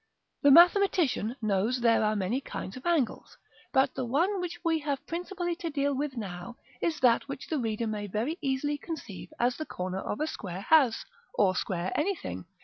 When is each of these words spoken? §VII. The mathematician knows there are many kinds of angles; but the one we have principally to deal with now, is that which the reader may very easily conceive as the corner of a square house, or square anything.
§VII. 0.41 0.49
The 0.49 0.51
mathematician 0.55 1.35
knows 1.43 1.79
there 1.79 2.03
are 2.03 2.15
many 2.15 2.41
kinds 2.41 2.75
of 2.75 2.87
angles; 2.87 3.37
but 3.71 3.93
the 3.93 4.03
one 4.03 4.41
we 4.65 4.79
have 4.79 5.05
principally 5.05 5.55
to 5.57 5.69
deal 5.69 5.93
with 5.93 6.17
now, 6.17 6.55
is 6.81 6.99
that 7.01 7.27
which 7.27 7.45
the 7.49 7.59
reader 7.59 7.85
may 7.85 8.07
very 8.07 8.39
easily 8.41 8.79
conceive 8.79 9.31
as 9.39 9.57
the 9.57 9.65
corner 9.67 9.99
of 9.99 10.19
a 10.19 10.25
square 10.25 10.61
house, 10.61 11.05
or 11.35 11.55
square 11.55 11.91
anything. 11.93 12.45